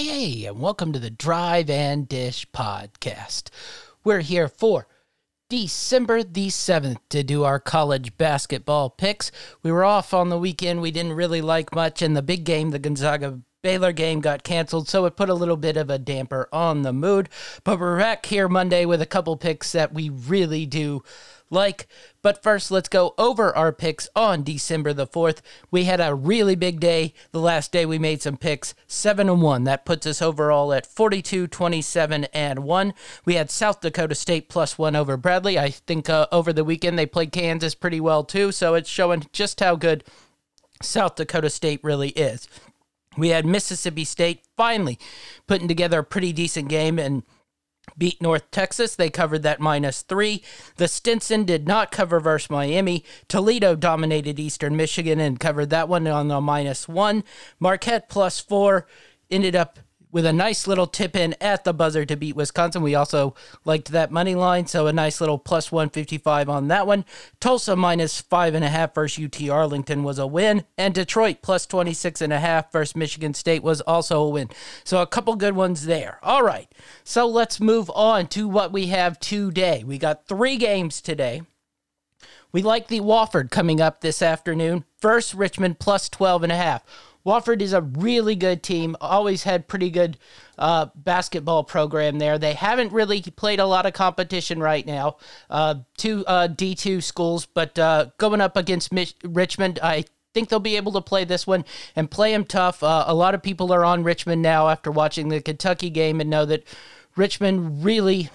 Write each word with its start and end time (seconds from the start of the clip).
Hey, 0.00 0.44
and 0.44 0.60
welcome 0.60 0.92
to 0.92 1.00
the 1.00 1.10
Drive 1.10 1.68
and 1.68 2.08
Dish 2.08 2.46
podcast. 2.52 3.50
We're 4.04 4.20
here 4.20 4.46
for 4.46 4.86
December 5.50 6.22
the 6.22 6.46
7th 6.50 6.98
to 7.08 7.24
do 7.24 7.42
our 7.42 7.58
college 7.58 8.16
basketball 8.16 8.90
picks. 8.90 9.32
We 9.64 9.72
were 9.72 9.84
off 9.84 10.14
on 10.14 10.28
the 10.28 10.38
weekend. 10.38 10.82
We 10.82 10.92
didn't 10.92 11.14
really 11.14 11.40
like 11.40 11.74
much, 11.74 12.00
and 12.00 12.16
the 12.16 12.22
big 12.22 12.44
game, 12.44 12.70
the 12.70 12.78
Gonzaga 12.78 13.40
Baylor 13.68 13.92
game 13.92 14.22
got 14.22 14.44
canceled, 14.44 14.88
so 14.88 15.04
it 15.04 15.14
put 15.14 15.28
a 15.28 15.34
little 15.34 15.58
bit 15.58 15.76
of 15.76 15.90
a 15.90 15.98
damper 15.98 16.48
on 16.50 16.80
the 16.80 16.92
mood. 16.94 17.28
But 17.64 17.78
we're 17.78 17.98
back 17.98 18.24
here 18.24 18.48
Monday 18.48 18.86
with 18.86 19.02
a 19.02 19.06
couple 19.06 19.36
picks 19.36 19.72
that 19.72 19.92
we 19.92 20.08
really 20.08 20.64
do 20.64 21.02
like. 21.50 21.86
But 22.22 22.42
first, 22.42 22.70
let's 22.70 22.88
go 22.88 23.12
over 23.18 23.54
our 23.54 23.70
picks 23.70 24.08
on 24.16 24.42
December 24.42 24.94
the 24.94 25.06
4th. 25.06 25.42
We 25.70 25.84
had 25.84 26.00
a 26.00 26.14
really 26.14 26.54
big 26.54 26.80
day. 26.80 27.12
The 27.32 27.40
last 27.40 27.70
day 27.70 27.84
we 27.84 27.98
made 27.98 28.22
some 28.22 28.38
picks 28.38 28.74
7 28.86 29.28
and 29.28 29.42
1. 29.42 29.64
That 29.64 29.84
puts 29.84 30.06
us 30.06 30.22
overall 30.22 30.72
at 30.72 30.86
42, 30.86 31.46
27, 31.46 32.24
and 32.32 32.60
1. 32.60 32.94
We 33.26 33.34
had 33.34 33.50
South 33.50 33.82
Dakota 33.82 34.14
State 34.14 34.48
plus 34.48 34.78
1 34.78 34.96
over 34.96 35.18
Bradley. 35.18 35.58
I 35.58 35.68
think 35.68 36.08
uh, 36.08 36.26
over 36.32 36.54
the 36.54 36.64
weekend 36.64 36.98
they 36.98 37.04
played 37.04 37.32
Kansas 37.32 37.74
pretty 37.74 38.00
well 38.00 38.24
too, 38.24 38.50
so 38.50 38.72
it's 38.72 38.88
showing 38.88 39.26
just 39.30 39.60
how 39.60 39.76
good 39.76 40.04
South 40.80 41.16
Dakota 41.16 41.50
State 41.50 41.80
really 41.82 42.10
is. 42.10 42.48
We 43.18 43.30
had 43.30 43.44
Mississippi 43.44 44.04
State 44.04 44.46
finally 44.56 44.98
putting 45.46 45.68
together 45.68 46.00
a 46.00 46.04
pretty 46.04 46.32
decent 46.32 46.68
game 46.68 46.98
and 46.98 47.22
beat 47.96 48.20
North 48.20 48.50
Texas. 48.50 48.94
They 48.94 49.10
covered 49.10 49.42
that 49.42 49.60
minus 49.60 50.02
three. 50.02 50.42
The 50.76 50.88
Stetson 50.88 51.44
did 51.44 51.66
not 51.66 51.90
cover 51.90 52.20
versus 52.20 52.50
Miami. 52.50 53.04
Toledo 53.28 53.74
dominated 53.74 54.38
Eastern 54.38 54.76
Michigan 54.76 55.20
and 55.20 55.40
covered 55.40 55.70
that 55.70 55.88
one 55.88 56.06
on 56.06 56.28
the 56.28 56.40
minus 56.40 56.86
one. 56.88 57.24
Marquette 57.58 58.08
plus 58.08 58.40
four 58.40 58.86
ended 59.30 59.56
up 59.56 59.78
with 60.18 60.26
a 60.26 60.32
nice 60.32 60.66
little 60.66 60.88
tip 60.88 61.14
in 61.14 61.32
at 61.40 61.62
the 61.62 61.72
buzzer 61.72 62.04
to 62.04 62.16
beat 62.16 62.34
Wisconsin. 62.34 62.82
We 62.82 62.96
also 62.96 63.36
liked 63.64 63.92
that 63.92 64.10
money 64.10 64.34
line, 64.34 64.66
so 64.66 64.88
a 64.88 64.92
nice 64.92 65.20
little 65.20 65.38
plus 65.38 65.70
155 65.70 66.48
on 66.48 66.66
that 66.66 66.88
one. 66.88 67.04
Tulsa 67.38 67.76
minus 67.76 68.20
five 68.20 68.56
and 68.56 68.64
a 68.64 68.68
half 68.68 68.96
versus 68.96 69.26
UT 69.26 69.48
Arlington 69.48 70.02
was 70.02 70.18
a 70.18 70.26
win, 70.26 70.64
and 70.76 70.92
Detroit 70.92 71.36
plus 71.40 71.66
26 71.66 72.20
and 72.20 72.32
a 72.32 72.40
half 72.40 72.72
versus 72.72 72.96
Michigan 72.96 73.32
State 73.32 73.62
was 73.62 73.80
also 73.82 74.20
a 74.20 74.28
win. 74.28 74.50
So 74.82 75.00
a 75.00 75.06
couple 75.06 75.36
good 75.36 75.54
ones 75.54 75.86
there. 75.86 76.18
All 76.24 76.42
right, 76.42 76.66
so 77.04 77.24
let's 77.24 77.60
move 77.60 77.88
on 77.94 78.26
to 78.30 78.48
what 78.48 78.72
we 78.72 78.88
have 78.88 79.20
today. 79.20 79.84
We 79.86 79.98
got 79.98 80.26
three 80.26 80.56
games 80.56 81.00
today. 81.00 81.42
We 82.50 82.60
like 82.62 82.88
the 82.88 83.02
Wofford 83.02 83.52
coming 83.52 83.80
up 83.80 84.00
this 84.00 84.20
afternoon. 84.20 84.84
First, 85.00 85.32
Richmond 85.32 85.78
plus 85.78 86.08
12 86.08 86.42
and 86.42 86.50
a 86.50 86.56
half. 86.56 86.82
Wofford 87.28 87.60
is 87.60 87.74
a 87.74 87.82
really 87.82 88.34
good 88.34 88.62
team. 88.62 88.96
Always 89.02 89.42
had 89.42 89.68
pretty 89.68 89.90
good 89.90 90.16
uh, 90.56 90.86
basketball 90.94 91.62
program 91.62 92.18
there. 92.18 92.38
They 92.38 92.54
haven't 92.54 92.90
really 92.90 93.20
played 93.20 93.60
a 93.60 93.66
lot 93.66 93.84
of 93.84 93.92
competition 93.92 94.60
right 94.60 94.86
now. 94.86 95.18
Uh, 95.50 95.74
two 95.98 96.24
uh, 96.26 96.48
D2 96.48 97.02
schools, 97.02 97.44
but 97.44 97.78
uh, 97.78 98.06
going 98.16 98.40
up 98.40 98.56
against 98.56 98.94
Mich- 98.94 99.14
Richmond, 99.22 99.78
I 99.82 100.06
think 100.32 100.48
they'll 100.48 100.58
be 100.58 100.76
able 100.76 100.92
to 100.92 101.02
play 101.02 101.24
this 101.24 101.46
one 101.46 101.66
and 101.94 102.10
play 102.10 102.32
them 102.32 102.44
tough. 102.44 102.82
Uh, 102.82 103.04
a 103.06 103.14
lot 103.14 103.34
of 103.34 103.42
people 103.42 103.74
are 103.74 103.84
on 103.84 104.04
Richmond 104.04 104.40
now 104.40 104.70
after 104.70 104.90
watching 104.90 105.28
the 105.28 105.42
Kentucky 105.42 105.90
game 105.90 106.22
and 106.22 106.30
know 106.30 106.46
that 106.46 106.64
Richmond 107.14 107.84
really 107.84 108.30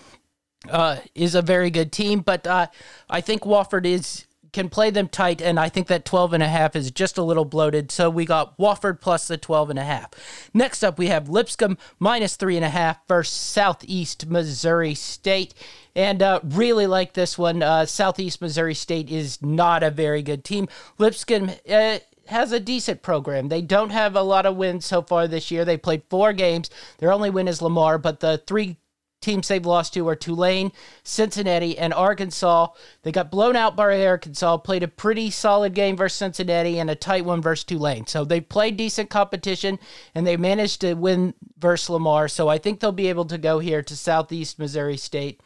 uh, 0.70 0.98
is 1.16 1.34
a 1.34 1.42
very 1.42 1.72
good 1.72 1.92
team. 1.92 2.20
But 2.20 2.46
I 2.46 3.22
think 3.22 3.42
Wofford 3.42 3.88
is 3.88 4.28
can 4.54 4.70
play 4.70 4.90
them 4.90 5.08
tight, 5.10 5.42
and 5.42 5.60
I 5.60 5.68
think 5.68 5.88
that 5.88 6.06
12 6.06 6.34
and 6.34 6.44
a 6.44 6.48
half 6.48 6.76
is 6.76 6.92
just 6.92 7.18
a 7.18 7.24
little 7.24 7.44
bloated. 7.44 7.92
So 7.92 8.10
we 8.10 8.26
got 8.26 8.58
Wofford 8.58 9.02
plus 9.02 9.28
the 9.28 9.38
12 9.38 9.72
and 9.72 9.80
a 9.80 9.84
half. 9.84 10.12
Next 10.54 10.84
up, 10.84 10.98
we 10.98 11.08
have 11.08 11.28
Lipscomb 11.28 11.78
minus 12.00 12.36
three 12.36 12.56
and 12.56 12.66
a 12.66 12.70
half 12.70 13.06
versus 13.08 13.34
Southeast 13.34 14.28
Missouri 14.28 14.94
State. 14.94 15.54
And 15.96 16.22
uh, 16.22 16.40
really 16.44 16.88
like 16.88 17.14
this 17.14 17.38
one. 17.38 17.62
Uh, 17.62 17.86
Southeast 17.86 18.42
Missouri 18.42 18.74
State 18.74 19.10
is 19.10 19.42
not 19.42 19.84
a 19.84 19.92
very 19.92 20.22
good 20.22 20.44
team. 20.44 20.68
Lipscomb. 20.98 21.52
Uh, 21.70 22.00
has 22.28 22.54
a 22.54 22.60
decent 22.60 23.02
program. 23.02 23.50
They 23.50 23.62
don't 23.62 23.90
have 23.90 24.16
a 24.16 24.22
lot 24.22 24.46
of 24.46 24.56
wins 24.56 24.86
so 24.86 25.02
far 25.02 25.28
this 25.28 25.52
year. 25.52 25.66
They 25.66 25.76
played 25.76 26.04
four 26.10 26.32
games. 26.32 26.70
Their 27.00 27.12
only 27.12 27.30
win 27.30 27.50
is 27.50 27.62
Lamar, 27.62 27.98
but 27.98 28.22
the 28.22 28.42
three 28.48 28.78
teams 29.24 29.48
they've 29.48 29.66
lost 29.66 29.94
to 29.94 30.08
are 30.08 30.16
Tulane, 30.16 30.72
Cincinnati, 31.04 31.78
and 31.78 31.94
Arkansas. 31.94 32.68
They 33.02 33.12
got 33.12 33.32
blown 33.32 33.56
out 33.56 33.76
by 33.76 34.06
Arkansas, 34.06 34.58
played 34.58 34.84
a 34.84 34.88
pretty 34.88 35.32
solid 35.32 35.74
game 35.74 35.98
versus 35.98 36.18
Cincinnati 36.18 36.80
and 36.80 36.90
a 36.90 36.96
tight 36.96 37.26
one 37.26 37.42
versus 37.42 37.64
Tulane. 37.64 38.06
So 38.06 38.24
they 38.26 38.42
played 38.42 38.78
decent 38.78 39.10
competition 39.10 39.80
and 40.14 40.28
they 40.28 40.38
managed 40.38 40.82
to 40.82 40.94
win 40.94 41.34
versus 41.58 41.90
Lamar. 41.90 42.28
So 42.28 42.50
I 42.50 42.58
think 42.58 42.80
they'll 42.80 42.92
be 42.92 43.10
able 43.10 43.26
to 43.26 43.38
go 43.38 43.60
here 43.60 43.82
to 43.82 43.96
Southeast 43.96 44.60
Missouri 44.60 44.98
State 44.98 45.42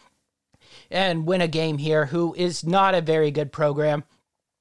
and 0.89 1.25
win 1.25 1.41
a 1.41 1.47
game 1.47 1.77
here, 1.77 2.07
who 2.07 2.33
is 2.35 2.65
not 2.65 2.95
a 2.95 3.01
very 3.01 3.31
good 3.31 3.51
program. 3.51 4.03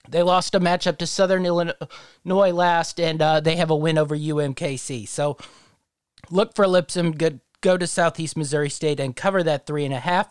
They 0.08 0.22
lost 0.22 0.54
a 0.54 0.60
matchup 0.60 0.98
to 0.98 1.06
Southern 1.06 1.44
Illinois 1.46 2.52
last, 2.52 3.00
and 3.00 3.20
uh, 3.20 3.40
they 3.40 3.56
have 3.56 3.70
a 3.70 3.76
win 3.76 3.98
over 3.98 4.16
UMKC. 4.16 5.08
So 5.08 5.36
look 6.30 6.54
for 6.54 6.66
Lipscomb. 6.66 7.12
Good 7.12 7.40
go 7.60 7.76
to 7.76 7.86
Southeast 7.86 8.36
Missouri 8.36 8.70
State 8.70 9.00
and 9.00 9.16
cover 9.16 9.42
that 9.42 9.66
three 9.66 9.84
and 9.84 9.94
a 9.94 10.00
half. 10.00 10.28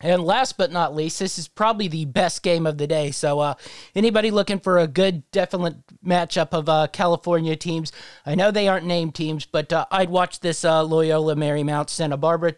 And 0.00 0.22
last 0.22 0.56
but 0.56 0.70
not 0.70 0.94
least, 0.94 1.18
this 1.18 1.40
is 1.40 1.48
probably 1.48 1.88
the 1.88 2.04
best 2.04 2.44
game 2.44 2.66
of 2.68 2.78
the 2.78 2.86
day. 2.86 3.10
So, 3.10 3.40
uh, 3.40 3.54
anybody 3.96 4.30
looking 4.30 4.60
for 4.60 4.78
a 4.78 4.86
good, 4.86 5.28
definite 5.32 5.74
matchup 6.04 6.52
of 6.52 6.68
uh, 6.68 6.86
California 6.92 7.56
teams, 7.56 7.90
I 8.24 8.36
know 8.36 8.52
they 8.52 8.68
aren't 8.68 8.86
named 8.86 9.16
teams, 9.16 9.44
but 9.44 9.72
uh, 9.72 9.86
I'd 9.90 10.10
watch 10.10 10.38
this 10.38 10.64
uh, 10.64 10.84
Loyola 10.84 11.34
Marymount 11.34 11.90
Santa 11.90 12.16
Barbara 12.16 12.54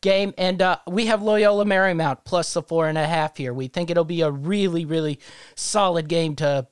game. 0.00 0.32
And 0.38 0.62
uh, 0.62 0.78
we 0.86 1.06
have 1.06 1.22
Loyola 1.22 1.64
Marymount 1.64 2.18
plus 2.24 2.54
the 2.54 2.62
four 2.62 2.86
and 2.86 2.98
a 2.98 3.06
half 3.06 3.36
here. 3.36 3.52
We 3.52 3.66
think 3.66 3.90
it'll 3.90 4.04
be 4.04 4.20
a 4.20 4.30
really, 4.30 4.84
really 4.84 5.18
solid 5.56 6.08
game 6.08 6.36
to 6.36 6.68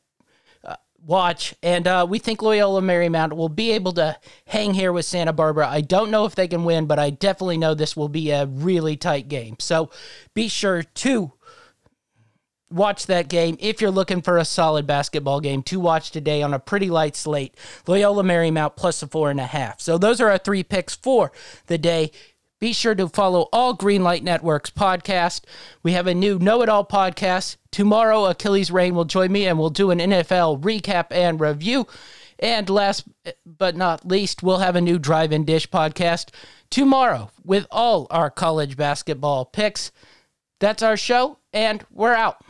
watch. 1.07 1.55
And 1.63 1.87
uh, 1.87 2.07
we 2.09 2.19
think 2.19 2.43
Loyola 2.43 2.81
Marymount 2.81 3.35
will 3.35 3.49
be 3.49 3.73
able 3.73 3.93
to 3.93 4.17
hang 4.47 4.75
here 4.75 4.93
with 4.93 5.05
Santa 5.05 5.33
Barbara. 5.33 5.69
I 5.69 5.81
don't 5.81 6.11
know 6.11 6.25
if 6.25 6.35
they 6.35 6.49
can 6.49 6.65
win, 6.65 6.87
but 6.87 6.99
I 6.99 7.11
definitely 7.11 7.59
know 7.59 7.75
this 7.75 7.97
will 7.97 8.09
be 8.09 8.31
a 8.31 8.47
really 8.47 8.97
tight 8.97 9.29
game. 9.29 9.57
So 9.59 9.91
be 10.35 10.49
sure 10.49 10.83
to 10.83 11.33
watch 12.71 13.07
that 13.07 13.29
game 13.29 13.57
if 13.61 13.81
you're 13.81 13.91
looking 13.91 14.21
for 14.21 14.37
a 14.37 14.45
solid 14.45 14.87
basketball 14.87 15.41
game 15.41 15.63
to 15.63 15.79
watch 15.79 16.11
today 16.11 16.43
on 16.43 16.53
a 16.53 16.59
pretty 16.59 16.91
light 16.91 17.15
slate. 17.15 17.57
Loyola 17.87 18.25
Marymount 18.25 18.77
plus 18.77 19.03
a 19.03 19.07
four 19.07 19.31
and 19.31 19.41
a 19.41 19.47
half. 19.47 19.81
So 19.81 19.97
those 19.99 20.21
are 20.21 20.31
our 20.31 20.39
three 20.39 20.63
picks 20.63 20.95
for 20.95 21.31
the 21.67 21.79
day. 21.79 22.11
Be 22.65 22.73
sure 22.73 22.95
to 22.95 23.11
follow 23.11 23.51
all 23.53 23.77
Greenlight 23.77 24.23
Networks 24.23 24.71
podcast. 24.71 25.43
We 25.83 25.93
have 25.93 26.07
a 26.07 26.15
new 26.15 26.39
Know 26.39 26.63
It 26.63 26.71
All 26.71 26.83
podcast. 26.83 27.59
Tomorrow, 27.71 28.25
Achilles 28.25 28.71
Rain 28.71 28.95
will 28.95 29.05
join 29.05 29.31
me 29.31 29.47
and 29.47 29.59
we'll 29.59 29.69
do 29.69 29.91
an 29.91 29.99
NFL 29.99 30.63
recap 30.63 31.09
and 31.11 31.39
review. 31.39 31.87
And 32.39 32.71
last 32.71 33.05
but 33.45 33.77
not 33.77 34.09
least, 34.09 34.43
we'll 34.43 34.61
have 34.61 34.77
a 34.77 34.81
new 34.81 34.99
Drive 34.99 35.31
and 35.31 35.47
Dish 35.47 35.69
podcast 35.69 36.31
tomorrow 36.71 37.31
with 37.45 37.67
all 37.71 38.07
our 38.09 38.31
college 38.31 38.79
basketball 38.79 39.45
picks. 39.45 39.93
That's 40.59 40.83
our 40.83 40.97
show, 40.97 41.37
and 41.53 41.85
we're 41.91 42.15
out. 42.15 42.43